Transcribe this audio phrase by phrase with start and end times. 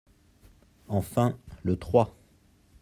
[0.87, 2.15] Enfin, le trois.